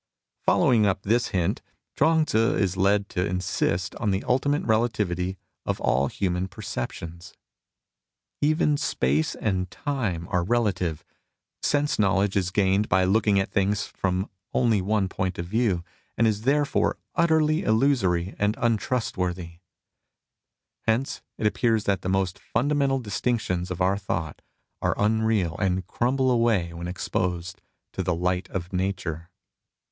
[0.47, 1.61] FoUowing up this hint,
[1.95, 7.35] Chuang Tzu is led to insist on the ultimate relativity of all human perceptions.
[8.41, 11.03] Even space and time are relative.
[11.61, 15.83] Sense knowledge is gained by looking at things from only one point of view,
[16.17, 19.59] and is therefore utterly illusory and untrust worthy.
[20.87, 24.41] Hence, it appears that the most funda ment€d distinctions of our thought
[24.81, 27.61] are unreal and crumble away when exposed
[27.93, 29.29] to the "light of Nature."